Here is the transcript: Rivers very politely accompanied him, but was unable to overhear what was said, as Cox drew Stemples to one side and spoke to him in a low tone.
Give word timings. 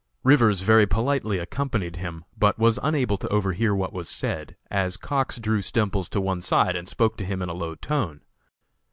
Rivers 0.23 0.61
very 0.61 0.87
politely 0.87 1.37
accompanied 1.37 1.97
him, 1.97 2.25
but 2.35 2.57
was 2.57 2.79
unable 2.81 3.17
to 3.17 3.27
overhear 3.27 3.75
what 3.75 3.93
was 3.93 4.09
said, 4.09 4.55
as 4.71 4.97
Cox 4.97 5.37
drew 5.37 5.61
Stemples 5.61 6.09
to 6.09 6.19
one 6.19 6.41
side 6.41 6.75
and 6.75 6.89
spoke 6.89 7.17
to 7.17 7.23
him 7.23 7.39
in 7.39 7.49
a 7.49 7.53
low 7.55 7.75
tone. 7.75 8.21